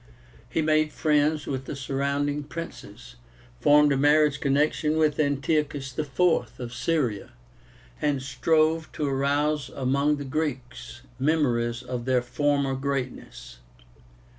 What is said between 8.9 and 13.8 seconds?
to arouse among the Greeks memories of their former greatness.